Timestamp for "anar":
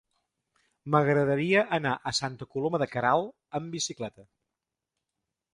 1.77-1.91